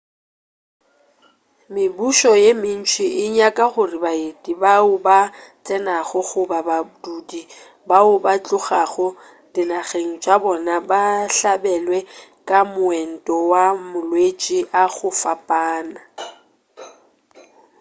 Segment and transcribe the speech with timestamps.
[1.73, 5.19] mebušo ye mentši e nyaka gore baeti bao ba
[5.65, 7.41] tsenago goba badudi
[7.89, 9.07] bao ba tlogago
[9.53, 11.01] dinageng tša bona ba
[11.35, 11.99] hlabelwe
[12.47, 16.01] ka moento wa malwetši a go fapana